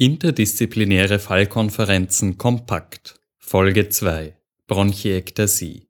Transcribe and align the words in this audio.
Interdisziplinäre 0.00 1.18
Fallkonferenzen 1.18 2.38
kompakt 2.38 3.20
Folge 3.36 3.88
2 3.88 4.36
Bronchiektasie 4.68 5.88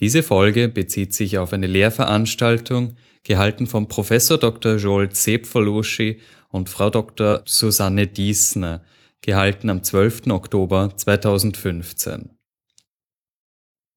Diese 0.00 0.22
Folge 0.22 0.70
bezieht 0.70 1.12
sich 1.12 1.36
auf 1.36 1.52
eine 1.52 1.66
Lehrveranstaltung, 1.66 2.96
gehalten 3.22 3.66
von 3.66 3.88
Professor 3.88 4.38
Dr. 4.38 4.76
Joel 4.76 5.10
Zepfoloschi 5.10 6.20
und 6.48 6.70
Frau 6.70 6.88
Dr. 6.88 7.42
Susanne 7.44 8.06
Diesner, 8.06 8.82
gehalten 9.20 9.68
am 9.68 9.82
12. 9.82 10.28
Oktober 10.28 10.96
2015. 10.96 12.30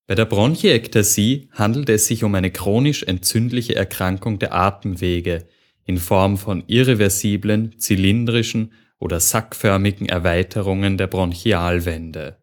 Bei 0.07 0.15
der 0.15 0.25
Bronchiektasie 0.25 1.47
handelt 1.53 1.87
es 1.87 2.07
sich 2.07 2.25
um 2.25 2.35
eine 2.35 2.51
chronisch 2.51 3.03
entzündliche 3.03 3.77
Erkrankung 3.77 4.39
der 4.39 4.53
Atemwege 4.53 5.47
in 5.85 5.99
Form 5.99 6.37
von 6.37 6.65
irreversiblen, 6.67 7.79
zylindrischen 7.79 8.73
oder 8.99 9.19
sackförmigen 9.19 10.07
Erweiterungen 10.07 10.97
der 10.97 11.07
Bronchialwände. 11.07 12.37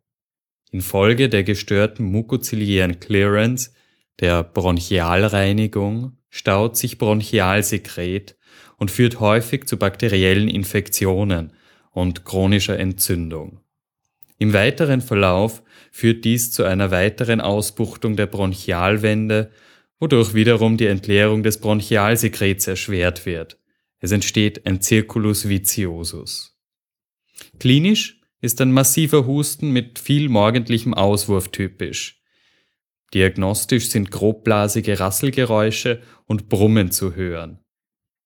Infolge 0.71 1.29
der 1.29 1.45
gestörten 1.45 2.07
mukoziliären 2.07 2.99
Clearance, 2.99 3.71
der 4.21 4.43
Bronchialreinigung, 4.43 6.17
staut 6.29 6.77
sich 6.77 6.99
Bronchialsekret 6.99 8.37
und 8.79 8.91
führt 8.91 9.21
häufig 9.21 9.67
zu 9.67 9.79
bakteriellen 9.79 10.49
Infektionen 10.49 11.53
und 11.93 12.25
chronischer 12.25 12.79
Entzündung. 12.79 13.61
Im 14.39 14.53
weiteren 14.53 15.01
Verlauf 15.01 15.63
führt 15.91 16.25
dies 16.25 16.51
zu 16.53 16.65
einer 16.65 16.91
weiteren 16.91 17.41
Ausbuchtung 17.41 18.17
der 18.17 18.27
Bronchialwände, 18.27 19.51
wodurch 19.99 20.35
wiederum 20.35 20.77
die 20.77 20.87
Entleerung 20.87 21.43
des 21.43 21.59
Bronchialsekrets 21.59 22.67
erschwert 22.67 23.25
wird. 23.25 23.59
Es 23.99 24.13
entsteht 24.13 24.67
ein 24.67 24.83
Circulus 24.83 25.49
viciosus. 25.49 26.56
Klinisch 27.59 28.21
ist 28.41 28.61
ein 28.61 28.73
massiver 28.73 29.27
Husten 29.27 29.71
mit 29.71 29.99
viel 29.99 30.29
morgendlichem 30.29 30.95
Auswurf 30.95 31.49
typisch. 31.49 32.23
Diagnostisch 33.15 33.91
sind 33.91 34.11
grobblasige 34.11 35.01
Rasselgeräusche 35.01 36.03
und 36.27 36.49
Brummen 36.49 36.91
zu 36.91 37.15
hören. 37.15 37.61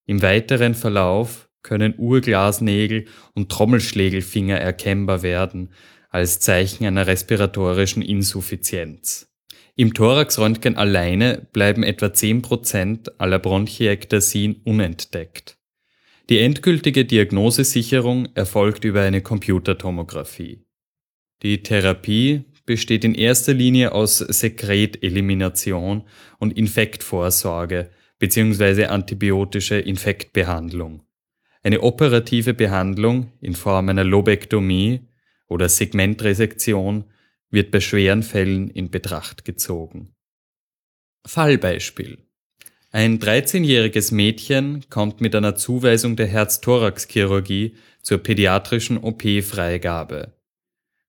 Im 0.07 0.23
weiteren 0.23 0.75
Verlauf 0.75 1.49
können 1.63 1.95
Urglasnägel 1.99 3.05
und 3.35 3.51
Trommelschlägelfinger 3.51 4.57
erkennbar 4.57 5.23
werden 5.23 5.73
als 6.09 6.41
Zeichen 6.41 6.87
einer 6.87 7.07
respiratorischen 7.07 8.03
Insuffizienz. 8.03 9.31
Im 9.77 9.95
Thoraxröntgen 9.95 10.77
alleine 10.77 11.47
bleiben 11.53 11.83
etwa 11.83 12.07
10% 12.07 13.13
aller 13.19 13.39
Bronchiektasien 13.39 14.61
unentdeckt. 14.65 15.60
Die 16.31 16.39
endgültige 16.39 17.05
Diagnosesicherung 17.05 18.29
erfolgt 18.37 18.85
über 18.85 19.03
eine 19.03 19.21
Computertomographie. 19.21 20.65
Die 21.43 21.65
Therapie 21.65 22.45
besteht 22.65 23.05
in 23.05 23.17
erster 23.17 23.53
Linie 23.53 23.91
aus 23.91 24.19
Sekretelimination 24.19 26.05
und 26.39 26.57
Infektvorsorge 26.57 27.91
bzw. 28.21 28.85
antibiotische 28.85 29.81
Infektbehandlung. 29.81 31.03
Eine 31.65 31.81
operative 31.81 32.55
Behandlung 32.55 33.33
in 33.41 33.55
Form 33.55 33.89
einer 33.89 34.05
Lobektomie 34.05 35.01
oder 35.49 35.69
Segmentresektion 35.69 37.07
wird 37.51 37.73
bei 37.73 37.81
schweren 37.81 38.23
Fällen 38.23 38.71
in 38.71 38.93
Betracht 38.93 39.45
gezogen. 39.45 40.15
Fallbeispiel 41.27 42.19
ein 42.93 43.21
13-jähriges 43.21 44.13
Mädchen 44.13 44.85
kommt 44.91 45.21
mit 45.21 45.37
einer 45.37 45.55
Zuweisung 45.55 46.17
der 46.17 46.27
Herz-Thorax-Chirurgie 46.27 47.77
zur 48.03 48.19
pädiatrischen 48.19 48.99
OP-Freigabe. 48.99 50.33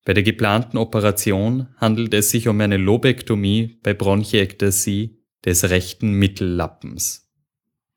Bei 0.04 0.14
der 0.14 0.22
geplanten 0.22 0.78
Operation 0.78 1.66
handelt 1.78 2.14
es 2.14 2.30
sich 2.30 2.46
um 2.46 2.60
eine 2.60 2.76
Lobektomie 2.76 3.80
bei 3.82 3.94
Bronchiektasie 3.94 5.18
des 5.44 5.70
rechten 5.70 6.12
Mittellappens. 6.12 7.28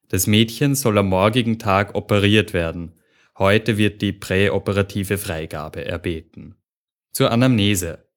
Das 0.09 0.25
Mädchen 0.25 0.73
soll 0.73 0.97
am 0.97 1.09
morgigen 1.09 1.59
Tag 1.59 1.93
operiert 1.93 2.53
werden. 2.53 2.93
Heute 3.37 3.77
wird 3.77 4.01
die 4.01 4.13
präoperative 4.13 5.19
Freigabe 5.19 5.85
erbeten. 5.85 6.55
Zur 7.11 7.31
Anamnese. 7.31 8.07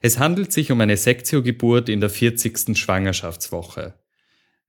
Es 0.00 0.20
handelt 0.20 0.52
sich 0.52 0.70
um 0.70 0.80
eine 0.80 0.96
Sektiogeburt 0.96 1.88
in 1.88 2.00
der 2.00 2.10
40. 2.10 2.78
Schwangerschaftswoche 2.78 3.94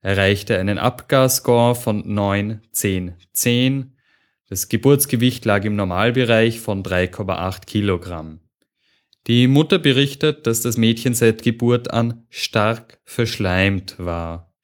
erreichte 0.00 0.58
einen 0.58 0.78
Abgasscore 0.78 1.74
von 1.74 2.02
9, 2.06 2.62
10, 2.72 3.14
10. 3.32 3.96
Das 4.48 4.68
Geburtsgewicht 4.68 5.44
lag 5.44 5.64
im 5.64 5.76
Normalbereich 5.76 6.60
von 6.60 6.82
3,8 6.82 7.66
Kilogramm. 7.66 8.40
Die 9.26 9.46
Mutter 9.46 9.78
berichtet, 9.78 10.46
dass 10.46 10.62
das 10.62 10.78
Mädchen 10.78 11.12
seit 11.12 11.42
Geburt 11.42 11.90
an 11.90 12.24
stark 12.30 12.98
verschleimt 13.04 13.96
war. 13.98 14.54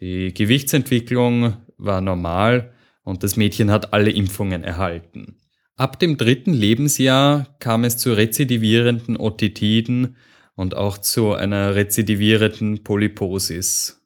Die 0.00 0.34
Gewichtsentwicklung 0.34 1.56
war 1.78 2.00
normal 2.00 2.74
und 3.04 3.22
das 3.22 3.36
Mädchen 3.36 3.70
hat 3.70 3.92
alle 3.94 4.10
Impfungen 4.10 4.64
erhalten. 4.64 5.36
Ab 5.76 5.98
dem 5.98 6.18
dritten 6.18 6.52
Lebensjahr 6.52 7.56
kam 7.58 7.84
es 7.84 7.96
zu 7.96 8.12
rezidivierenden 8.12 9.16
Otitiden 9.16 10.16
und 10.54 10.74
auch 10.74 10.98
zu 10.98 11.32
einer 11.32 11.74
rezidivierenden 11.74 12.84
Polyposis. 12.84 13.99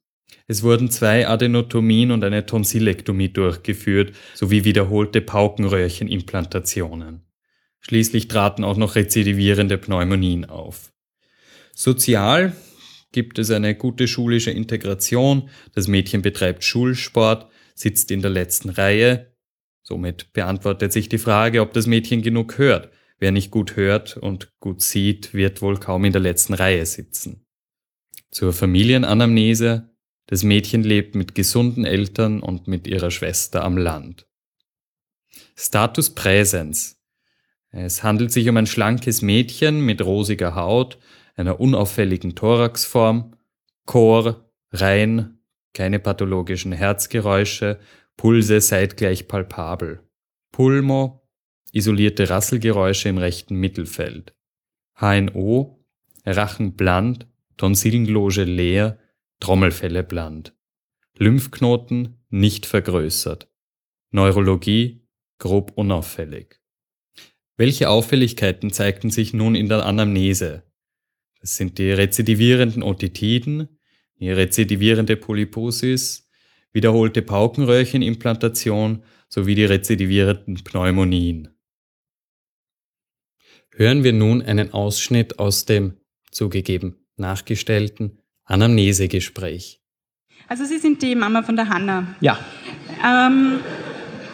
Es 0.46 0.62
wurden 0.62 0.90
zwei 0.90 1.26
Adenotomien 1.26 2.10
und 2.10 2.22
eine 2.22 2.44
Tonsillektomie 2.44 3.30
durchgeführt, 3.30 4.14
sowie 4.34 4.64
wiederholte 4.64 5.22
Paukenröhrchenimplantationen. 5.22 7.22
Schließlich 7.80 8.28
traten 8.28 8.64
auch 8.64 8.76
noch 8.76 8.94
rezidivierende 8.94 9.78
Pneumonien 9.78 10.44
auf. 10.44 10.92
Sozial 11.74 12.54
gibt 13.12 13.38
es 13.38 13.50
eine 13.50 13.74
gute 13.74 14.06
schulische 14.06 14.50
Integration, 14.50 15.48
das 15.74 15.88
Mädchen 15.88 16.20
betreibt 16.20 16.64
Schulsport, 16.64 17.50
sitzt 17.74 18.10
in 18.10 18.22
der 18.22 18.30
letzten 18.30 18.70
Reihe. 18.70 19.34
Somit 19.82 20.32
beantwortet 20.32 20.92
sich 20.92 21.08
die 21.08 21.18
Frage, 21.18 21.60
ob 21.60 21.72
das 21.72 21.86
Mädchen 21.86 22.22
genug 22.22 22.58
hört. 22.58 22.90
Wer 23.18 23.32
nicht 23.32 23.50
gut 23.50 23.76
hört 23.76 24.16
und 24.16 24.52
gut 24.60 24.82
sieht, 24.82 25.34
wird 25.34 25.62
wohl 25.62 25.78
kaum 25.78 26.04
in 26.04 26.12
der 26.12 26.22
letzten 26.22 26.54
Reihe 26.54 26.84
sitzen. 26.84 27.46
Zur 28.30 28.52
Familienanamnese 28.52 29.93
das 30.26 30.42
Mädchen 30.42 30.82
lebt 30.82 31.14
mit 31.14 31.34
gesunden 31.34 31.84
Eltern 31.84 32.40
und 32.40 32.66
mit 32.66 32.86
ihrer 32.86 33.10
Schwester 33.10 33.62
am 33.62 33.76
Land. 33.76 34.26
Status 35.56 36.14
Präsens. 36.14 37.00
Es 37.70 38.02
handelt 38.02 38.32
sich 38.32 38.48
um 38.48 38.56
ein 38.56 38.66
schlankes 38.66 39.20
Mädchen 39.20 39.80
mit 39.80 40.02
rosiger 40.02 40.54
Haut, 40.54 40.98
einer 41.36 41.60
unauffälligen 41.60 42.34
Thoraxform, 42.34 43.36
Chor, 43.84 44.48
rein, 44.70 45.38
keine 45.72 45.98
pathologischen 45.98 46.72
Herzgeräusche, 46.72 47.80
Pulse 48.16 48.60
seitgleich 48.60 49.28
palpabel. 49.28 50.00
Pulmo, 50.52 51.28
isolierte 51.72 52.30
Rasselgeräusche 52.30 53.08
im 53.08 53.18
rechten 53.18 53.56
Mittelfeld. 53.56 54.34
HNO, 54.94 55.84
Rachen 56.24 56.76
bland, 56.76 57.26
Tonsillenloge 57.56 58.44
leer, 58.44 58.98
Trommelfelle 59.40 60.02
bland. 60.02 60.54
Lymphknoten 61.16 62.24
nicht 62.30 62.66
vergrößert. 62.66 63.48
Neurologie 64.10 65.06
grob 65.38 65.72
unauffällig. 65.76 66.60
Welche 67.56 67.88
Auffälligkeiten 67.88 68.72
zeigten 68.72 69.10
sich 69.10 69.32
nun 69.32 69.54
in 69.54 69.68
der 69.68 69.86
Anamnese? 69.86 70.64
Das 71.40 71.56
sind 71.56 71.78
die 71.78 71.90
rezidivierenden 71.90 72.82
Otitiden, 72.82 73.78
die 74.18 74.30
rezidivierende 74.30 75.16
Polyposis, 75.16 76.28
wiederholte 76.72 77.22
Paukenröhrchenimplantation 77.22 79.04
sowie 79.28 79.54
die 79.54 79.64
rezidivierenden 79.64 80.64
Pneumonien. 80.64 81.48
Hören 83.72 84.04
wir 84.04 84.12
nun 84.12 84.42
einen 84.42 84.72
Ausschnitt 84.72 85.38
aus 85.38 85.64
dem 85.64 86.00
zugegeben 86.30 87.06
nachgestellten 87.16 88.23
Anamnesegespräch. 88.46 89.80
Also 90.48 90.64
Sie 90.64 90.78
sind 90.78 91.02
die 91.02 91.14
Mama 91.14 91.42
von 91.42 91.56
der 91.56 91.68
Hanna. 91.68 92.06
Ja. 92.20 92.38
Ähm, 93.04 93.60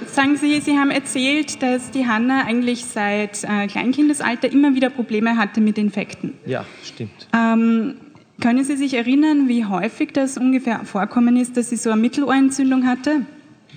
sagen 0.06 0.36
Sie, 0.36 0.60
Sie 0.60 0.76
haben 0.76 0.90
erzählt, 0.90 1.62
dass 1.62 1.90
die 1.90 2.06
Hanna 2.06 2.44
eigentlich 2.44 2.84
seit 2.84 3.44
äh, 3.44 3.66
Kleinkindesalter 3.68 4.50
immer 4.50 4.74
wieder 4.74 4.90
Probleme 4.90 5.36
hatte 5.36 5.60
mit 5.60 5.78
Infekten. 5.78 6.34
Ja, 6.46 6.64
stimmt. 6.82 7.28
Ähm, 7.32 7.94
können 8.40 8.64
Sie 8.64 8.76
sich 8.76 8.94
erinnern, 8.94 9.48
wie 9.48 9.66
häufig 9.66 10.12
das 10.12 10.36
ungefähr 10.38 10.84
vorkommen 10.84 11.36
ist, 11.36 11.56
dass 11.56 11.70
sie 11.70 11.76
so 11.76 11.90
eine 11.90 12.00
Mittelohrentzündung 12.00 12.86
hatte? 12.86 13.26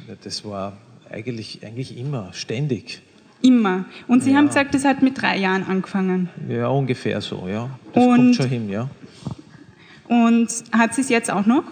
Ja, 0.07 0.15
das 0.23 0.43
war 0.45 0.77
eigentlich, 1.09 1.59
eigentlich 1.63 1.97
immer, 1.97 2.29
ständig. 2.33 3.01
Immer. 3.41 3.85
Und 4.07 4.23
Sie 4.23 4.31
ja. 4.31 4.37
haben 4.37 4.47
gesagt, 4.47 4.73
das 4.73 4.85
hat 4.85 5.01
mit 5.01 5.21
drei 5.21 5.37
Jahren 5.37 5.63
angefangen. 5.63 6.29
Ja, 6.47 6.69
ungefähr 6.69 7.19
so, 7.19 7.45
ja. 7.47 7.69
Das 7.93 8.03
Und 8.03 8.15
kommt 8.15 8.35
schon 8.35 8.47
hin, 8.47 8.69
ja. 8.69 8.89
Und 10.07 10.47
hat 10.71 10.93
sie 10.93 11.01
es 11.01 11.09
jetzt 11.09 11.31
auch 11.31 11.45
noch? 11.45 11.63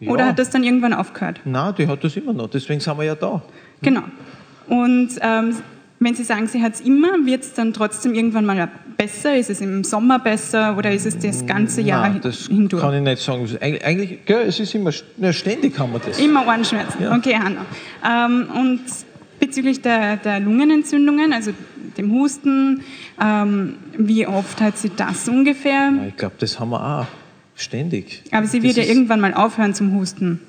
Ja. 0.00 0.10
Oder 0.10 0.26
hat 0.28 0.38
das 0.38 0.50
dann 0.50 0.62
irgendwann 0.64 0.92
aufgehört? 0.92 1.40
Nein, 1.44 1.74
die 1.76 1.86
hat 1.88 2.02
das 2.04 2.16
immer 2.16 2.32
noch. 2.32 2.48
Deswegen 2.48 2.80
sind 2.80 2.96
wir 2.98 3.04
ja 3.04 3.14
da. 3.14 3.42
Genau. 3.82 4.02
Und 4.68 5.10
ähm, 5.20 5.56
Wenn 6.00 6.14
Sie 6.14 6.22
sagen, 6.22 6.46
sie 6.46 6.62
hat 6.62 6.74
es 6.74 6.80
immer, 6.82 7.08
wird 7.24 7.42
es 7.42 7.54
dann 7.54 7.72
trotzdem 7.72 8.14
irgendwann 8.14 8.46
mal 8.46 8.68
besser? 8.96 9.36
Ist 9.36 9.50
es 9.50 9.60
im 9.60 9.82
Sommer 9.82 10.20
besser 10.20 10.76
oder 10.78 10.92
ist 10.92 11.06
es 11.06 11.18
das 11.18 11.44
ganze 11.44 11.80
Jahr 11.80 12.08
Nein, 12.08 12.20
das 12.22 12.46
hindurch? 12.46 12.80
kann 12.80 12.94
ich 12.94 13.02
nicht 13.02 13.20
sagen. 13.20 13.44
Eig- 13.60 13.82
Eigentlich, 13.82 14.24
gell, 14.24 14.42
es 14.46 14.60
ist 14.60 14.72
immer, 14.76 14.92
ja, 15.16 15.32
ständig 15.32 15.76
haben 15.78 15.92
wir 15.92 15.98
das. 15.98 16.20
Immer 16.20 16.46
Ohrenschmerzen. 16.46 17.02
Ja. 17.02 17.16
Okay, 17.16 17.34
Hanna. 17.36 17.64
Ähm, 18.08 18.46
und 18.54 18.80
bezüglich 19.40 19.82
der, 19.82 20.18
der 20.18 20.38
Lungenentzündungen, 20.38 21.32
also 21.32 21.50
dem 21.96 22.12
Husten, 22.12 22.82
ähm, 23.20 23.74
wie 23.96 24.24
oft 24.28 24.60
hat 24.60 24.78
sie 24.78 24.90
das 24.96 25.28
ungefähr? 25.28 25.92
Ich 26.06 26.16
glaube, 26.16 26.36
das 26.38 26.60
haben 26.60 26.70
wir 26.70 26.80
auch. 27.00 27.06
Ständig. 27.58 28.22
Aber 28.30 28.46
sie 28.46 28.62
wird 28.62 28.76
das 28.78 28.86
ja 28.86 28.92
irgendwann 28.92 29.20
mal 29.20 29.34
aufhören 29.34 29.74
zum 29.74 29.92
Husten. 29.94 30.40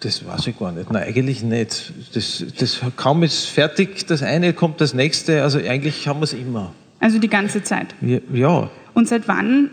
Das 0.00 0.26
weiß 0.26 0.48
ich 0.48 0.58
gar 0.58 0.72
nicht. 0.72 0.90
Nein, 0.90 1.04
eigentlich 1.04 1.42
nicht. 1.42 1.92
Das, 2.12 2.44
das, 2.58 2.80
kaum 2.96 3.22
ist 3.22 3.44
fertig, 3.46 4.06
das 4.06 4.22
eine 4.22 4.52
kommt 4.52 4.80
das 4.80 4.92
nächste. 4.92 5.42
Also 5.42 5.58
eigentlich 5.58 6.08
haben 6.08 6.18
wir 6.20 6.24
es 6.24 6.32
immer. 6.32 6.72
Also 6.98 7.18
die 7.18 7.28
ganze 7.28 7.62
Zeit. 7.62 7.94
Ja, 8.32 8.68
Und 8.94 9.08
seit 9.08 9.28
wann 9.28 9.70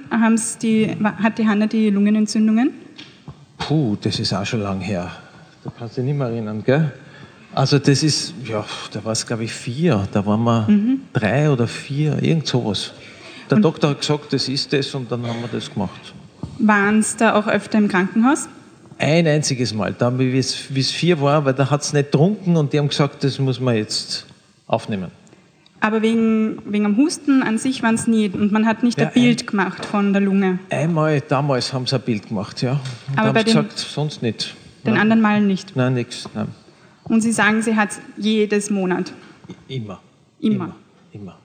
die, 0.62 0.96
hat 1.02 1.38
die 1.40 1.48
Hanna 1.48 1.66
die 1.66 1.90
Lungenentzündungen? 1.90 2.72
puh, 3.58 3.98
das 4.00 4.20
ist 4.20 4.32
auch 4.34 4.46
schon 4.46 4.62
lang 4.62 4.80
her. 4.80 5.12
Da 5.64 5.72
kannst 5.78 5.98
du 5.98 6.02
dich 6.02 6.10
nicht 6.12 6.18
mehr 6.20 6.28
erinnern, 6.28 6.64
gell? 6.64 6.92
Also 7.54 7.80
das 7.80 8.04
ist, 8.04 8.34
ja, 8.46 8.64
da 8.92 9.04
war 9.04 9.14
es 9.14 9.26
glaube 9.26 9.46
ich 9.46 9.52
vier, 9.52 10.08
da 10.12 10.24
waren 10.26 10.44
wir 10.44 10.68
Mhm. 10.70 11.02
drei 11.12 11.50
oder 11.50 11.68
vier, 11.68 12.22
irgend 12.22 12.46
sowas. 12.46 12.94
Der 13.50 13.58
Doktor 13.60 13.90
hat 13.90 14.02
gesagt, 14.02 14.32
das 14.32 14.48
ist 14.48 14.72
das 14.74 14.94
und 14.94 15.12
dann 15.12 15.26
haben 15.26 15.42
wir 15.42 15.50
das 15.52 15.74
gemacht. 15.74 16.14
Waren 16.60 17.00
es 17.00 17.16
da 17.18 17.36
auch 17.36 17.48
öfter 17.48 17.78
im 17.78 17.88
Krankenhaus? 17.88 18.48
Ein 19.00 19.28
einziges 19.28 19.74
Mal, 19.74 19.94
da 19.94 20.18
wie 20.18 20.38
es 20.38 20.56
vier 20.92 21.22
war, 21.22 21.46
weil 21.46 21.54
da 21.54 21.70
hat 21.70 21.82
es 21.84 21.94
nicht 21.94 22.12
getrunken 22.12 22.56
und 22.58 22.74
die 22.74 22.80
haben 22.80 22.88
gesagt, 22.88 23.24
das 23.24 23.38
muss 23.38 23.60
man 23.60 23.76
jetzt 23.76 24.26
aufnehmen. 24.66 25.12
Aber 25.80 26.02
wegen, 26.02 26.58
wegen 26.66 26.86
am 26.88 26.98
Husten 26.98 27.44
an 27.44 27.60
sich 27.60 27.84
waren 27.84 27.94
es 27.94 28.08
nie. 28.08 28.30
Und 28.30 28.52
man 28.52 28.66
hat 28.66 28.82
nicht 28.82 29.00
Ja, 29.00 29.08
ein 29.08 29.14
Bild 29.14 29.46
gemacht 29.46 29.86
von 29.86 30.12
der 30.12 30.24
Lunge. 30.24 30.58
Einmal 30.72 31.22
damals 31.22 31.72
haben 31.72 31.86
sie 31.86 31.96
ein 31.96 32.02
Bild 32.02 32.28
gemacht, 32.30 32.64
ja. 32.64 32.72
Und 32.72 32.80
Aber 33.20 33.28
haben 33.28 33.34
bei 33.36 33.40
sie 33.42 33.46
den- 33.54 33.54
gesagt, 33.68 33.78
sonst 33.78 34.24
nicht. 34.24 34.56
Den 34.84 34.94
Nein, 34.94 35.02
anderen 35.04 35.22
Malen 35.22 35.46
nicht. 35.48 35.76
nein 35.76 35.94
nichts. 35.94 36.28
Nein. 36.34 36.48
Und 37.04 37.22
Sie 37.22 37.32
sagen, 37.32 37.62
sie 37.62 37.76
hat 37.76 37.92
es 37.92 38.00
jedes 38.18 38.70
Monat. 38.72 39.14
Immer. 39.68 40.02
Immer. 40.40 40.76
Immer. 41.14 41.38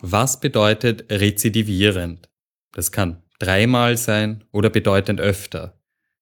Was 0.00 0.40
bedeutet 0.40 1.04
rezidivierend? 1.10 2.28
Das 2.72 2.90
kann 2.90 3.18
dreimal 3.42 3.96
sein 3.96 4.44
oder 4.52 4.70
bedeutend 4.70 5.20
öfter. 5.20 5.76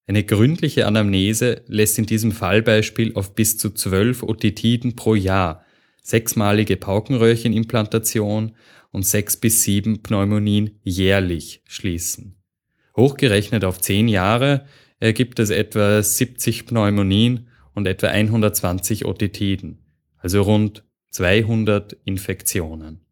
Eine 0.06 0.25
gründliche 0.25 0.87
Anamnese 0.87 1.62
lässt 1.67 1.99
in 1.99 2.06
diesem 2.06 2.32
Fallbeispiel 2.32 3.14
auf 3.14 3.34
bis 3.34 3.58
zu 3.58 3.70
zwölf 3.70 4.22
Otitiden 4.22 4.96
pro 4.96 5.14
Jahr, 5.14 5.64
sechsmalige 6.02 6.76
Paukenröhrchenimplantation 6.78 8.56
und 8.90 9.06
sechs 9.06 9.37
bis 9.37 9.62
sieben 9.62 10.02
Pneumonien 10.02 10.81
jährlich 10.82 11.62
schließen. 11.69 12.37
Hochgerechnet 12.96 13.64
auf 13.64 13.81
zehn 13.81 14.08
Jahre 14.08 14.64
ergibt 14.99 15.38
es 15.38 15.50
etwa 15.50 16.02
70 16.02 16.66
Pneumonien 16.66 17.49
und 17.75 17.87
etwa 17.87 18.08
120 18.08 19.05
Otitiden, 19.05 19.84
also 20.16 20.43
rund 20.43 20.84
200 21.11 21.96
Infektionen. 22.05 23.05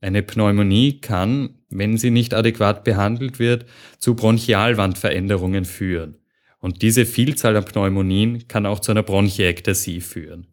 Eine 0.00 0.22
Pneumonie 0.22 1.00
kann, 1.00 1.60
wenn 1.74 1.98
sie 1.98 2.10
nicht 2.10 2.32
adäquat 2.32 2.84
behandelt 2.84 3.38
wird, 3.38 3.66
zu 3.98 4.14
Bronchialwandveränderungen 4.14 5.64
führen. 5.64 6.16
Und 6.60 6.80
diese 6.80 7.04
Vielzahl 7.04 7.56
an 7.56 7.66
Pneumonien 7.66 8.48
kann 8.48 8.64
auch 8.64 8.80
zu 8.80 8.92
einer 8.92 9.02
Bronchiektasie 9.02 10.00
führen. 10.00 10.46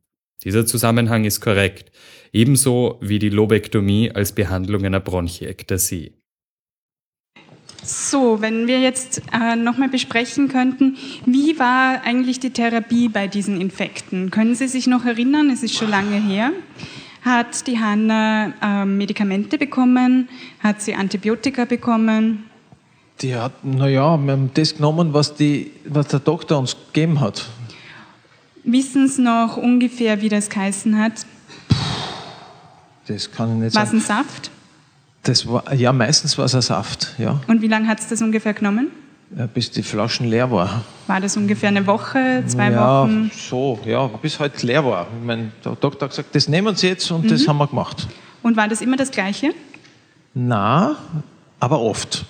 Dieser 0.44 0.66
Zusammenhang 0.66 1.24
ist 1.24 1.40
korrekt, 1.40 1.92
ebenso 2.34 2.98
wie 3.02 3.20
die 3.20 3.30
Lobektomie 3.30 4.12
als 4.12 4.34
Behandlung 4.34 4.84
einer 4.84 5.00
Bronchiektasie. 5.00 6.14
So, 7.84 8.42
wenn 8.42 8.68
wir 8.68 8.80
jetzt 8.80 9.24
äh, 9.34 9.56
nochmal 9.56 9.90
besprechen 9.90 10.50
könnten, 10.50 10.98
wie 11.26 11.58
war 11.58 12.04
eigentlich 12.04 12.40
die 12.40 12.52
Therapie 12.52 13.10
bei 13.10 13.28
diesen 13.28 13.60
Infekten? 13.60 14.30
Können 14.30 14.54
Sie 14.54 14.68
sich 14.68 14.86
noch 14.86 15.06
erinnern? 15.06 15.50
Es 15.50 15.64
ist 15.64 15.76
schon 15.76 15.90
lange 15.90 16.22
her. 16.22 16.52
Hat 17.24 17.68
die 17.68 17.80
Hanna 17.80 18.54
ähm, 18.64 18.98
Medikamente 18.98 19.58
bekommen? 19.58 20.28
Hat 20.60 20.82
sie 20.82 20.96
Antibiotika 20.96 21.66
bekommen? 21.66 22.46
Die 23.22 23.36
hat, 23.36 23.64
naja, 23.64 24.18
wir 24.18 24.32
haben 24.32 24.50
das 24.54 24.76
genommen, 24.76 25.14
was, 25.14 25.36
die, 25.36 25.72
was 25.86 26.08
der 26.08 26.20
Doktor 26.20 26.58
uns 26.58 26.76
gegeben 26.88 27.20
hat. 27.20 27.48
Wissen 28.64 29.08
Sie 29.08 29.22
noch 29.22 29.58
ungefähr, 29.58 30.22
wie 30.22 30.30
das 30.30 30.50
geheißen 30.50 30.98
hat? 30.98 31.14
Das 33.08 33.32
kann 33.32 33.54
ich 33.56 33.64
nicht 33.66 33.76
War 33.76 33.84
es 33.84 33.90
sagen. 33.90 34.02
ein 34.02 34.02
Saft? 34.02 34.52
Das 35.24 35.48
war, 35.48 35.72
ja, 35.74 35.94
meistens 35.94 36.38
war 36.40 36.46
es 36.46 36.56
ein 36.56 36.62
Saft, 36.64 37.14
ja, 37.20 37.40
Und 37.48 37.62
wie 37.62 37.68
lange 37.68 37.88
hat 37.88 38.00
es 38.00 38.08
das 38.08 38.22
ungefähr 38.24 38.54
genommen? 38.54 38.88
Bis 39.54 39.72
die 39.72 39.82
Flaschen 39.82 40.28
leer 40.28 40.52
war. 40.52 40.84
War 41.08 41.22
das 41.22 41.38
ungefähr 41.38 41.70
eine 41.70 41.88
Woche, 41.88 42.44
zwei 42.48 42.70
ja, 42.72 43.04
Wochen? 43.04 43.32
so, 43.34 43.80
ja, 43.86 44.08
bis 44.08 44.40
halt 44.40 44.62
leer 44.62 44.84
war. 44.84 45.08
Ich 45.20 45.26
mein, 45.26 45.52
der 45.64 45.76
Doktor 45.76 46.06
hat 46.06 46.10
gesagt, 46.12 46.36
das 46.36 46.50
nehmen 46.50 46.76
Sie 46.76 46.88
jetzt 46.88 47.10
und 47.12 47.24
Mhm. 47.26 47.30
das 47.30 47.48
haben 47.48 47.58
wir 47.58 47.68
gemacht. 47.68 48.08
Und 48.44 48.58
war 48.58 48.68
das 48.68 48.82
immer 48.82 48.98
das 48.98 49.10
Gleiche? 49.10 49.54
Na, 50.34 50.98
aber 51.60 51.80
oft. 51.80 52.26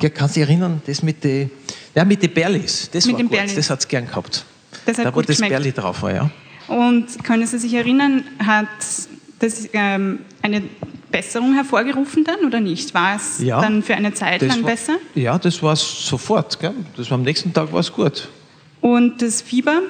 Ja, 0.00 0.08
kannst 0.08 0.34
du 0.36 0.40
dich 0.40 0.48
erinnern, 0.48 0.82
das 0.86 1.02
mit 1.02 1.22
den 1.22 1.50
ja, 1.94 2.04
mit 2.04 2.20
den 2.20 2.32
Berlis, 2.34 2.90
das 2.90 3.06
Mit 3.06 3.14
war 3.14 3.22
gut, 3.22 3.30
Berlis. 3.30 3.54
das 3.54 3.70
hat 3.70 3.78
es 3.78 3.86
gern 3.86 4.06
gehabt. 4.06 4.44
Das 4.84 4.98
hat 4.98 5.06
da, 5.06 5.14
wo 5.14 5.20
das 5.20 5.28
geschmeckt. 5.28 5.50
Berli 5.52 5.72
drauf 5.72 6.02
war, 6.02 6.12
ja. 6.12 6.30
Und 6.66 7.22
können 7.22 7.46
Sie 7.46 7.58
sich 7.58 7.72
erinnern, 7.74 8.24
hat 8.44 8.66
das 9.38 9.68
ähm, 9.72 10.18
eine 10.42 10.62
Besserung 11.14 11.54
hervorgerufen 11.54 12.24
dann 12.24 12.40
oder 12.44 12.58
nicht? 12.60 12.92
War 12.92 13.14
es 13.14 13.38
Ja. 13.40 13.60
dann 13.60 13.82
für 13.84 13.94
eine 13.94 14.12
Zeit 14.14 14.42
Das 14.42 14.48
lang 14.48 14.62
war, 14.64 14.70
besser? 14.70 14.94
Ja, 15.14 15.38
das 15.38 15.62
war 15.62 15.76
sofort. 15.76 16.58
Gell? 16.58 16.74
Das 16.96 17.08
war 17.10 17.16
am 17.18 17.22
nächsten 17.22 17.52
Tag 17.52 17.72
war 17.72 17.80
es 17.80 17.92
gut. 17.92 18.28
Und 18.80 19.22
das 19.22 19.40
Fieber, 19.40 19.80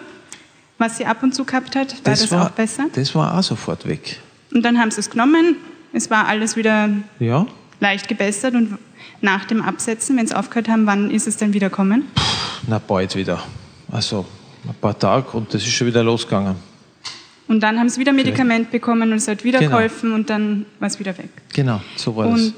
was 0.77 0.99
sie 0.99 1.07
ab 1.07 1.23
und 1.23 1.35
zu 1.35 1.45
gehabt 1.45 1.75
hat, 1.77 1.93
war 2.05 2.13
das, 2.13 2.31
auch 2.33 2.51
besser? 2.51 2.85
Das 2.95 3.15
war 3.15 3.39
auch 3.39 3.43
sofort 3.43 3.89
weg. 3.89 4.21
Und 4.53 4.63
dann 4.65 4.79
haben 4.79 4.91
sie 4.91 5.01
es 5.01 5.09
genommen, 5.09 5.57
es 5.95 6.11
war 6.11 6.27
alles 6.27 6.57
wieder 6.57 6.91
Ja, 7.19 7.47
leicht 7.81 8.07
gebessert 8.07 8.55
und 8.55 8.77
nach 9.23 9.47
dem 9.47 9.63
Absetzen, 9.63 10.17
wenn 10.19 10.27
sie 10.27 10.37
aufgehört 10.37 10.69
haben, 10.69 10.85
wann 10.87 11.11
ist 11.11 11.27
es 11.27 11.37
dann 11.39 11.55
wieder 11.55 11.71
kommen? 11.71 12.05
na 12.67 12.79
bald 12.79 13.17
wieder. 13.17 13.43
Also 13.91 14.27
ein 14.69 14.75
paar 14.81 14.99
Tage 14.99 15.29
und 15.37 15.53
das 15.55 15.63
ist 15.63 15.73
schon 15.73 15.87
wieder 15.87 16.03
losgegangen. 16.05 16.57
Und 17.49 17.61
dann 17.63 17.79
haben 17.79 17.89
sie 17.89 18.01
wieder 18.01 18.13
Medikament 18.13 18.71
bekommen 18.71 19.11
und 19.13 19.19
es 19.19 19.29
hat 19.29 19.45
wieder 19.45 19.59
Genau. 19.59 19.73
geholfen 19.73 20.13
und 20.13 20.31
dann 20.31 20.65
war 20.81 20.89
es 20.89 20.99
wieder 20.99 21.17
weg. 21.19 21.29
Genau, 21.55 21.81
so 21.97 22.17
war 22.17 22.27
Und 22.29 22.37
das. 22.39 22.53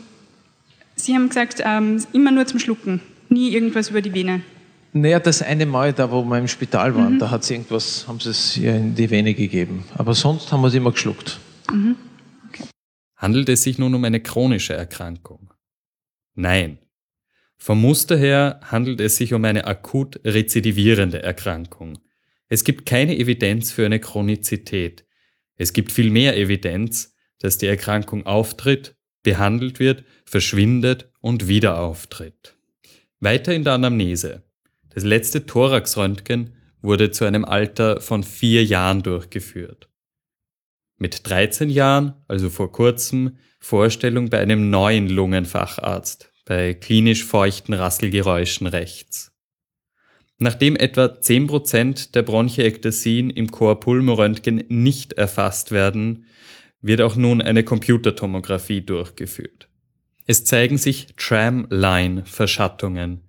Sie 1.04 1.14
haben 1.14 1.28
gesagt, 1.28 1.60
ähm, 1.64 2.02
immer 2.12 2.30
nur 2.30 2.46
zum 2.46 2.58
Schlucken, 2.60 3.00
nie 3.28 3.50
irgendwas 3.52 3.90
über 3.90 4.00
die 4.00 4.14
Vene. 4.14 4.42
Naja, 4.92 5.18
das 5.20 5.42
eine 5.42 5.66
Mal, 5.66 5.92
da 5.92 6.10
wo 6.10 6.22
wir 6.24 6.38
im 6.38 6.48
Spital 6.48 6.94
waren, 6.94 7.14
Mhm. 7.14 7.18
da 7.18 7.30
hat 7.30 7.48
irgendwas, 7.50 8.06
haben 8.08 8.18
sie 8.20 8.30
es 8.30 8.56
ihr 8.56 8.74
in 8.76 8.94
die 8.94 9.10
Vene 9.10 9.34
gegeben. 9.34 9.84
Aber 9.96 10.14
sonst 10.14 10.50
haben 10.52 10.62
wir 10.62 10.68
es 10.68 10.74
immer 10.74 10.92
geschluckt. 10.92 11.38
Handelt 13.16 13.48
es 13.48 13.62
sich 13.62 13.78
nun 13.78 13.94
um 13.94 14.04
eine 14.04 14.20
chronische 14.20 14.74
Erkrankung? 14.74 15.50
Nein. 16.34 16.78
Vom 17.58 17.80
Muster 17.80 18.16
her 18.16 18.60
handelt 18.70 19.00
es 19.00 19.16
sich 19.16 19.32
um 19.34 19.44
eine 19.44 19.66
akut 19.66 20.20
rezidivierende 20.24 21.22
Erkrankung. 21.22 21.98
Es 22.48 22.64
gibt 22.64 22.86
keine 22.86 23.16
Evidenz 23.16 23.72
für 23.72 23.84
eine 23.84 24.00
Chronizität. 24.00 25.04
Es 25.56 25.72
gibt 25.72 25.92
viel 25.92 26.10
mehr 26.10 26.36
Evidenz, 26.36 27.14
dass 27.38 27.58
die 27.58 27.66
Erkrankung 27.66 28.26
auftritt, 28.26 28.96
behandelt 29.22 29.80
wird, 29.80 30.04
verschwindet 30.24 31.10
und 31.20 31.48
wieder 31.48 31.80
auftritt. 31.80 32.56
Weiter 33.20 33.54
in 33.54 33.64
der 33.64 33.72
Anamnese. 33.74 34.44
Das 34.90 35.02
letzte 35.02 35.46
Thoraxröntgen 35.46 36.54
wurde 36.80 37.10
zu 37.10 37.24
einem 37.24 37.44
Alter 37.44 38.00
von 38.00 38.22
vier 38.22 38.64
Jahren 38.64 39.02
durchgeführt. 39.02 39.88
Mit 40.98 41.28
13 41.28 41.68
Jahren, 41.68 42.14
also 42.28 42.48
vor 42.48 42.72
kurzem, 42.72 43.38
Vorstellung 43.58 44.30
bei 44.30 44.38
einem 44.38 44.70
neuen 44.70 45.08
Lungenfacharzt, 45.08 46.30
bei 46.44 46.74
klinisch 46.74 47.24
feuchten 47.24 47.74
Rasselgeräuschen 47.74 48.66
rechts. 48.66 49.35
Nachdem 50.38 50.76
etwa 50.76 51.06
10% 51.06 52.12
der 52.12 52.22
Bronchiektasien 52.22 53.30
im 53.30 53.50
Chorpulmoröntgen 53.50 54.64
nicht 54.68 55.14
erfasst 55.14 55.72
werden, 55.72 56.26
wird 56.82 57.00
auch 57.00 57.16
nun 57.16 57.40
eine 57.40 57.64
Computertomographie 57.64 58.82
durchgeführt. 58.82 59.70
Es 60.26 60.44
zeigen 60.44 60.76
sich 60.76 61.14
Tram-Line-Verschattungen, 61.16 63.22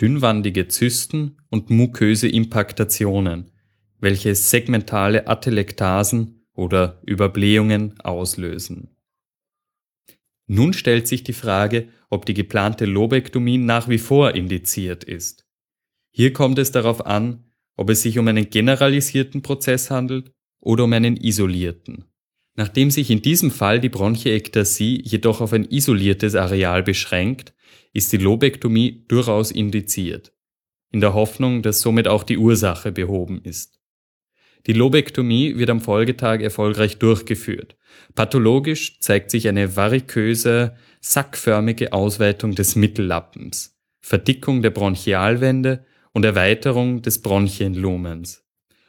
dünnwandige 0.00 0.68
Zysten 0.68 1.38
und 1.50 1.70
muköse 1.70 2.28
Impaktationen, 2.28 3.50
welche 3.98 4.34
segmentale 4.34 5.26
Atelektasen 5.26 6.44
oder 6.54 7.00
Überblähungen 7.06 7.98
auslösen. 8.00 8.90
Nun 10.46 10.74
stellt 10.74 11.08
sich 11.08 11.24
die 11.24 11.32
Frage, 11.32 11.88
ob 12.10 12.26
die 12.26 12.34
geplante 12.34 12.84
Lobektomie 12.84 13.58
nach 13.58 13.88
wie 13.88 13.98
vor 13.98 14.34
indiziert 14.34 15.04
ist. 15.04 15.46
Hier 16.12 16.32
kommt 16.32 16.58
es 16.58 16.70
darauf 16.70 17.04
an, 17.06 17.44
ob 17.76 17.90
es 17.90 18.02
sich 18.02 18.18
um 18.18 18.28
einen 18.28 18.50
generalisierten 18.50 19.42
Prozess 19.42 19.90
handelt 19.90 20.30
oder 20.60 20.84
um 20.84 20.92
einen 20.92 21.16
isolierten. 21.16 22.04
Nachdem 22.54 22.90
sich 22.90 23.10
in 23.10 23.22
diesem 23.22 23.50
Fall 23.50 23.80
die 23.80 23.88
Bronchiektasie 23.88 25.00
jedoch 25.02 25.40
auf 25.40 25.54
ein 25.54 25.64
isoliertes 25.64 26.34
Areal 26.34 26.82
beschränkt, 26.82 27.54
ist 27.94 28.12
die 28.12 28.18
Lobektomie 28.18 29.06
durchaus 29.08 29.50
indiziert, 29.50 30.34
in 30.92 31.00
der 31.00 31.14
Hoffnung, 31.14 31.62
dass 31.62 31.80
somit 31.80 32.06
auch 32.08 32.24
die 32.24 32.36
Ursache 32.36 32.92
behoben 32.92 33.40
ist. 33.42 33.80
Die 34.66 34.74
Lobektomie 34.74 35.56
wird 35.56 35.70
am 35.70 35.80
Folgetag 35.80 36.40
erfolgreich 36.40 36.98
durchgeführt. 36.98 37.74
Pathologisch 38.14 39.00
zeigt 39.00 39.30
sich 39.30 39.48
eine 39.48 39.76
variköse, 39.76 40.76
sackförmige 41.00 41.92
Ausweitung 41.92 42.54
des 42.54 42.76
Mittellappens, 42.76 43.76
Verdickung 44.00 44.62
der 44.62 44.70
Bronchialwände 44.70 45.84
und 46.12 46.24
Erweiterung 46.24 47.02
des 47.02 47.22
Bronchienlumens. 47.22 48.44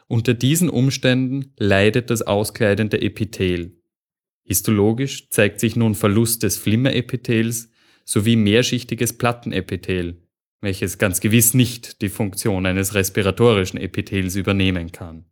Unter 0.08 0.34
diesen 0.34 0.70
Umständen 0.70 1.53
leidet 1.58 2.10
das 2.10 2.22
auskleidende 2.22 3.01
Epithel. 3.01 3.82
Histologisch 4.44 5.30
zeigt 5.30 5.60
sich 5.60 5.75
nun 5.75 5.96
Verlust 5.96 6.44
des 6.44 6.58
Flimmerepithels 6.58 7.70
sowie 8.06 8.36
mehrschichtiges 8.36 9.18
Plattenepithel, 9.18 10.22
welches 10.62 10.98
ganz 10.98 11.22
gewiss 11.22 11.53
nicht 11.53 12.01
die 12.01 12.10
Funktion 12.10 12.65
eines 12.65 12.94
respiratorischen 12.94 13.80
Epithels 13.80 14.36
übernehmen 14.36 14.92
kann. 14.92 15.25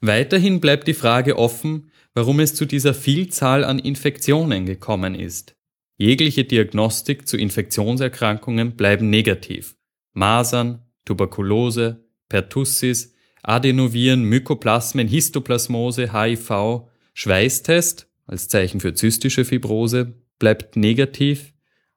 Weiterhin 0.00 0.60
bleibt 0.60 0.86
die 0.88 0.94
Frage 0.94 1.36
offen, 1.36 1.90
warum 2.14 2.40
es 2.40 2.54
zu 2.54 2.64
dieser 2.64 2.94
Vielzahl 2.94 3.64
an 3.64 3.78
Infektionen 3.78 4.66
gekommen 4.66 5.14
ist. 5.14 5.56
Jegliche 5.98 6.44
Diagnostik 6.44 7.26
zu 7.26 7.36
Infektionserkrankungen 7.36 8.76
bleiben 8.76 9.10
negativ. 9.10 9.76
Masern, 10.16 10.82
Tuberkulose, 11.04 12.04
Pertussis, 12.28 13.14
Adenoviren, 13.42 14.24
Mykoplasmen, 14.24 15.06
Histoplasmose, 15.06 16.12
HIV, 16.12 16.88
Schweißtest 17.14 18.10
als 18.26 18.48
Zeichen 18.48 18.80
für 18.80 18.94
zystische 18.94 19.44
Fibrose 19.44 20.14
bleibt 20.38 20.76
negativ 20.76 21.52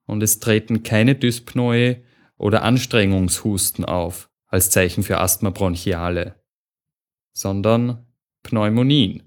und 0.06 0.22
es 0.22 0.40
treten 0.40 0.84
keine 0.84 1.16
Dyspnoe 1.16 2.04
oder 2.38 2.64
Anstrengungshusten 2.64 3.86
auf 3.86 4.30
als 4.48 4.70
Zeichen 4.70 5.04
für 5.04 5.20
Asthma 5.20 5.50
bronchiale, 5.50 6.36
sondern 7.32 8.06
Pneumonien. 8.44 9.24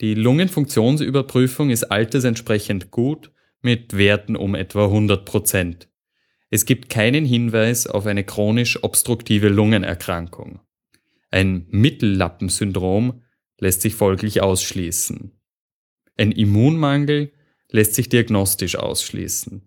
Die 0.00 0.14
Lungenfunktionsüberprüfung 0.14 1.70
ist 1.70 1.84
altersentsprechend 1.84 2.90
gut 2.90 3.32
mit 3.60 3.96
Werten 3.96 4.36
um 4.36 4.54
etwa 4.54 4.84
100 4.84 5.24
Prozent. 5.24 5.91
Es 6.52 6.66
gibt 6.66 6.90
keinen 6.90 7.24
Hinweis 7.24 7.86
auf 7.86 8.04
eine 8.04 8.24
chronisch 8.24 8.84
obstruktive 8.84 9.48
Lungenerkrankung. 9.48 10.60
Ein 11.30 11.66
Mittellappensyndrom 11.70 13.22
lässt 13.58 13.80
sich 13.80 13.94
folglich 13.94 14.42
ausschließen. 14.42 15.32
Ein 16.18 16.30
Immunmangel 16.30 17.32
lässt 17.70 17.94
sich 17.94 18.10
diagnostisch 18.10 18.76
ausschließen. 18.76 19.62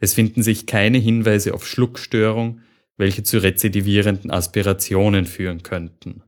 Es 0.00 0.14
finden 0.14 0.42
sich 0.42 0.66
keine 0.66 0.98
Hinweise 0.98 1.54
auf 1.54 1.68
Schluckstörung, 1.68 2.62
welche 2.96 3.22
zu 3.22 3.40
rezidivierenden 3.40 4.32
Aspirationen 4.32 5.26
führen 5.26 5.62
könnten. 5.62 6.24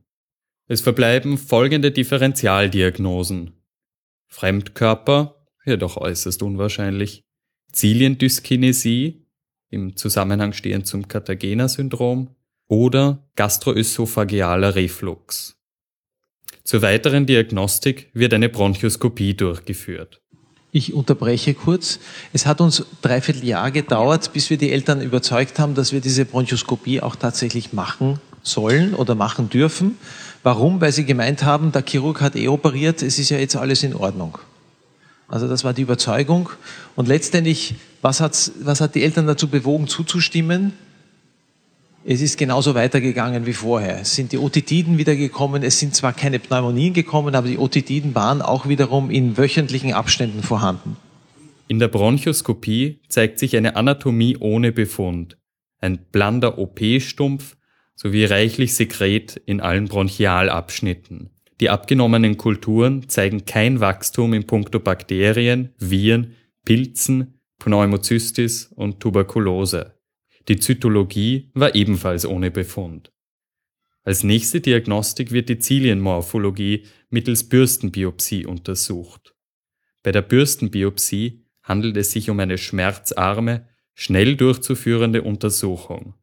Es 0.67 0.79
verbleiben 0.79 1.37
folgende 1.37 1.91
Differentialdiagnosen. 1.91 3.59
Fremdkörper, 4.27 5.45
jedoch 5.65 5.97
äußerst 5.97 6.41
unwahrscheinlich, 6.43 7.25
Ziliendyskinesie, 7.73 9.26
im 9.69 9.95
Zusammenhang 9.95 10.53
stehend 10.53 10.87
zum 10.87 11.07
Cartagena-Syndrom, 11.07 12.29
oder 12.67 13.23
gastroösophagealer 13.35 14.75
Reflux. 14.75 15.55
Zur 16.63 16.81
weiteren 16.81 17.25
Diagnostik 17.25 18.09
wird 18.13 18.33
eine 18.33 18.49
Bronchoskopie 18.49 19.35
durchgeführt. 19.35 20.21
Ich 20.73 20.93
unterbreche 20.93 21.53
kurz. 21.53 21.99
Es 22.33 22.45
hat 22.45 22.59
uns 22.59 22.85
dreiviertel 23.01 23.45
Jahr 23.45 23.71
gedauert, 23.71 24.33
bis 24.33 24.49
wir 24.49 24.57
die 24.57 24.71
Eltern 24.71 25.01
überzeugt 25.01 25.59
haben, 25.59 25.75
dass 25.75 25.93
wir 25.93 26.01
diese 26.01 26.25
Bronchoskopie 26.25 27.01
auch 27.01 27.15
tatsächlich 27.15 27.71
machen 27.71 28.19
sollen 28.43 28.93
oder 28.93 29.15
machen 29.15 29.49
dürfen. 29.49 29.97
Warum? 30.43 30.81
Weil 30.81 30.91
sie 30.91 31.05
gemeint 31.05 31.43
haben, 31.43 31.71
der 31.71 31.83
Chirurg 31.85 32.21
hat 32.21 32.35
eh 32.35 32.49
operiert, 32.49 33.01
es 33.01 33.17
ist 33.17 33.29
ja 33.29 33.37
jetzt 33.37 33.55
alles 33.55 33.83
in 33.83 33.95
Ordnung. 33.95 34.37
Also 35.27 35.47
das 35.47 35.63
war 35.63 35.73
die 35.73 35.81
Überzeugung. 35.81 36.49
Und 36.95 37.07
letztendlich, 37.07 37.75
was, 38.01 38.21
was 38.61 38.81
hat 38.81 38.95
die 38.95 39.03
Eltern 39.03 39.27
dazu 39.27 39.47
bewogen, 39.47 39.87
zuzustimmen? 39.87 40.73
Es 42.05 42.21
ist 42.21 42.37
genauso 42.37 42.73
weitergegangen 42.73 43.45
wie 43.45 43.53
vorher. 43.53 43.99
Es 43.99 44.15
sind 44.15 44.31
die 44.31 44.37
Otitiden 44.37 44.97
wiedergekommen. 44.97 45.63
Es 45.63 45.79
sind 45.79 45.93
zwar 45.93 46.13
keine 46.13 46.39
Pneumonien 46.39 46.93
gekommen, 46.93 47.35
aber 47.35 47.49
die 47.49 47.57
Otitiden 47.57 48.15
waren 48.15 48.41
auch 48.41 48.69
wiederum 48.69 49.09
in 49.09 49.37
wöchentlichen 49.37 49.93
Abständen 49.93 50.41
vorhanden. 50.41 50.95
In 51.67 51.79
der 51.79 51.89
Bronchoskopie 51.89 53.01
zeigt 53.09 53.39
sich 53.39 53.57
eine 53.57 53.75
Anatomie 53.75 54.37
ohne 54.37 54.71
Befund, 54.71 55.37
ein 55.81 55.97
blander 56.11 56.57
OP-Stumpf 56.57 57.57
sowie 57.93 58.23
reichlich 58.23 58.75
Sekret 58.75 59.41
in 59.45 59.59
allen 59.59 59.85
Bronchialabschnitten. 59.85 61.31
Die 61.59 61.69
abgenommenen 61.69 62.37
Kulturen 62.37 63.09
zeigen 63.09 63.45
kein 63.45 63.79
Wachstum 63.79 64.33
in 64.33 64.45
puncto 64.45 64.79
Bakterien, 64.79 65.73
Viren, 65.79 66.35
Pilzen, 66.65 67.39
Pneumozystis 67.57 68.71
und 68.75 68.99
Tuberkulose. 68.99 69.97
Die 70.47 70.59
Zytologie 70.59 71.49
war 71.53 71.73
ebenfalls 71.73 72.25
ohne 72.25 72.51
Befund. 72.51 73.11
Als 74.03 74.23
nächste 74.23 74.61
Diagnostik 74.61 75.31
wird 75.31 75.49
die 75.49 75.59
Zilienmorphologie 75.59 76.83
mittels 77.09 77.49
Bürstenbiopsie 77.49 78.45
untersucht. 78.45 79.35
Bei 80.03 80.11
der 80.11 80.21
Bürstenbiopsie 80.21 81.43
handelt 81.63 81.97
es 81.97 82.11
sich 82.11 82.29
um 82.29 82.39
eine 82.39 82.57
schmerzarme, 82.57 83.67
schnell 83.95 84.37
durchzuführende 84.37 85.23
Untersuchung. 85.23 86.13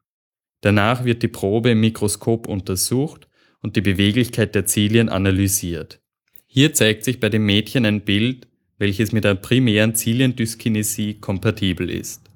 Danach 0.61 1.03
wird 1.03 1.21
die 1.21 1.27
Probe 1.27 1.71
im 1.71 1.81
Mikroskop 1.81 2.47
untersucht 2.47 3.24
und 3.65 3.75
die 3.75 3.81
Beweglichkeit 3.81 4.53
der 4.53 4.67
Zilien 4.67 5.09
analysiert. 5.09 5.99
Hier 6.45 6.75
zeigt 6.75 7.03
sich 7.03 7.19
bei 7.19 7.29
dem 7.29 7.47
Mädchen 7.47 7.83
ein 7.83 8.01
Bild, 8.01 8.47
welches 8.77 9.11
mit 9.11 9.25
einer 9.25 9.33
primären 9.33 9.95
Ziliendyskinesie 9.95 11.15
kompatibel 11.15 11.89
ist. 11.89 12.29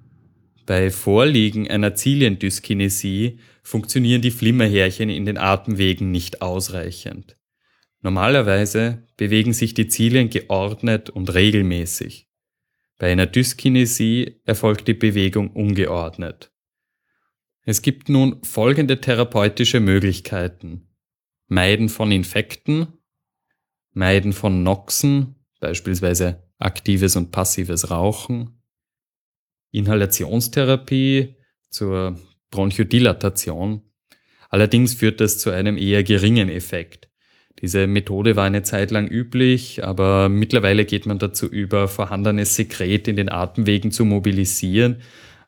Bei 0.65 0.89
Vorliegen 0.89 1.69
einer 1.69 1.93
Ziliendyskinesie 1.93 3.37
funktionieren 3.61 4.23
die 4.23 4.31
Flimmerhärchen 4.31 5.11
in 5.11 5.25
den 5.25 5.37
Atemwegen 5.37 6.09
nicht 6.09 6.41
ausreichend. 6.41 7.37
Normalerweise 8.01 9.03
bewegen 9.15 9.53
sich 9.53 9.75
die 9.75 9.87
Zilien 9.87 10.31
geordnet 10.31 11.11
und 11.11 11.31
regelmäßig. 11.31 12.27
Bei 12.97 13.11
einer 13.11 13.27
Dyskinesie 13.27 14.41
erfolgt 14.45 14.87
die 14.87 14.95
Bewegung 14.95 15.51
ungeordnet. 15.51 16.51
Es 17.65 17.83
gibt 17.83 18.09
nun 18.09 18.43
folgende 18.43 18.99
therapeutische 18.99 19.79
Möglichkeiten. 19.79 20.88
Meiden 21.49 21.89
von 21.89 22.11
Infekten, 22.11 22.87
Meiden 23.91 24.33
von 24.33 24.61
Noxen, 24.61 25.35
beispielsweise 25.59 26.43
aktives 26.59 27.15
und 27.15 27.31
passives 27.31 27.89
Rauchen, 27.89 28.61
Inhalationstherapie 29.71 31.35
zur 31.69 32.19
Bronchodilatation. 32.51 33.81
Allerdings 34.49 34.93
führt 34.93 35.21
das 35.21 35.39
zu 35.39 35.49
einem 35.49 35.77
eher 35.77 36.03
geringen 36.03 36.49
Effekt. 36.49 37.09
Diese 37.61 37.87
Methode 37.87 38.35
war 38.35 38.45
eine 38.45 38.61
Zeit 38.61 38.91
lang 38.91 39.07
üblich, 39.07 39.83
aber 39.83 40.29
mittlerweile 40.29 40.85
geht 40.85 41.07
man 41.07 41.17
dazu 41.17 41.47
über, 41.47 41.87
vorhandenes 41.87 42.55
Sekret 42.55 43.07
in 43.07 43.15
den 43.15 43.29
Atemwegen 43.29 43.91
zu 43.91 44.05
mobilisieren 44.05 45.01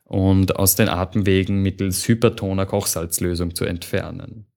und 0.04 0.56
aus 0.56 0.74
den 0.74 0.88
Atemwegen 0.88 1.62
mittels 1.62 2.06
hypertoner 2.06 2.66
Kochsalzlösung 2.66 3.54
zu 3.54 3.64
entfernen. 3.64 4.51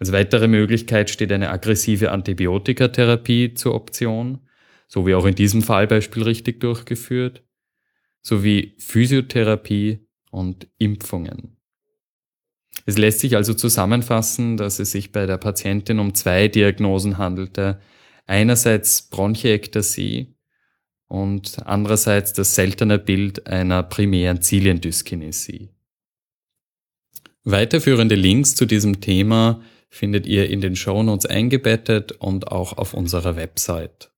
Als 0.00 0.10
weitere 0.10 0.48
Möglichkeit 0.48 1.10
steht 1.10 1.30
eine 1.30 1.50
aggressive 1.50 2.10
Antibiotikatherapie 2.10 3.54
zur 3.54 3.74
Option, 3.74 4.40
so 4.88 5.06
wie 5.06 5.14
auch 5.14 5.26
in 5.26 5.36
diesem 5.36 5.62
Fallbeispiel 5.62 6.24
richtig 6.24 6.58
durchgeführt 6.58 7.44
sowie 8.22 8.74
Physiotherapie 8.78 10.06
und 10.30 10.68
Impfungen. 10.78 11.56
Es 12.86 12.98
lässt 12.98 13.20
sich 13.20 13.36
also 13.36 13.54
zusammenfassen, 13.54 14.56
dass 14.56 14.78
es 14.78 14.92
sich 14.92 15.12
bei 15.12 15.26
der 15.26 15.38
Patientin 15.38 15.98
um 15.98 16.14
zwei 16.14 16.48
Diagnosen 16.48 17.18
handelte. 17.18 17.80
Einerseits 18.26 19.02
Bronchiektasie 19.02 20.34
und 21.08 21.66
andererseits 21.66 22.32
das 22.32 22.54
seltene 22.54 22.98
Bild 22.98 23.46
einer 23.46 23.82
primären 23.82 24.40
Ziliendyskinesie. 24.40 25.70
Weiterführende 27.42 28.14
Links 28.14 28.54
zu 28.54 28.66
diesem 28.66 29.00
Thema 29.00 29.62
findet 29.90 30.26
ihr 30.26 30.48
in 30.48 30.60
den 30.60 30.76
Shownotes 30.76 31.26
eingebettet 31.26 32.12
und 32.12 32.50
auch 32.50 32.78
auf 32.78 32.94
unserer 32.94 33.36
Website. 33.36 34.09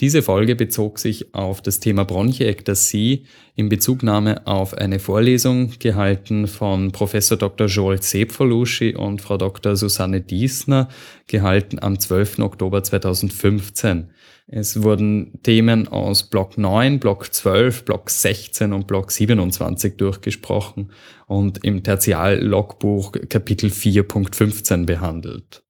Diese 0.00 0.22
Folge 0.22 0.56
bezog 0.56 0.98
sich 0.98 1.32
auf 1.36 1.62
das 1.62 1.78
Thema 1.78 2.04
Bronchiektasie 2.04 3.26
in 3.54 3.68
Bezugnahme 3.68 4.44
auf 4.44 4.74
eine 4.74 4.98
Vorlesung 4.98 5.70
gehalten 5.78 6.48
von 6.48 6.90
Professor 6.90 7.36
Dr. 7.36 7.68
Joel 7.68 8.02
Sepfoluschi 8.02 8.96
und 8.96 9.22
Frau 9.22 9.36
Dr. 9.36 9.76
Susanne 9.76 10.20
Diesner, 10.20 10.88
gehalten 11.28 11.78
am 11.78 12.00
12. 12.00 12.40
Oktober 12.40 12.82
2015. 12.82 14.10
Es 14.48 14.82
wurden 14.82 15.40
Themen 15.44 15.86
aus 15.86 16.24
Block 16.24 16.58
9, 16.58 16.98
Block 16.98 17.32
12, 17.32 17.84
Block 17.84 18.10
16 18.10 18.72
und 18.72 18.88
Block 18.88 19.12
27 19.12 19.96
durchgesprochen 19.96 20.90
und 21.28 21.64
im 21.64 21.84
Tertial-Logbuch 21.84 23.12
Kapitel 23.28 23.70
4.15 23.70 24.86
behandelt. 24.86 25.62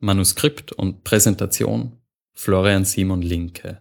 Manuskript 0.00 0.72
und 0.72 1.02
Präsentation 1.02 1.98
Florian 2.36 2.84
Simon 2.84 3.20
Linke 3.20 3.80